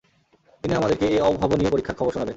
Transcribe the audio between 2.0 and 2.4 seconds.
শুনাবেন।